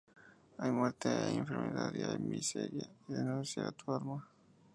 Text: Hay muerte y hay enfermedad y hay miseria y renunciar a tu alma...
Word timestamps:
Hay 0.57 0.71
muerte 0.71 1.09
y 1.09 1.29
hay 1.29 1.37
enfermedad 1.37 1.93
y 1.93 2.01
hay 2.01 2.17
miseria 2.17 2.89
y 3.07 3.13
renunciar 3.13 3.67
a 3.67 3.71
tu 3.71 3.91
alma... 3.93 4.27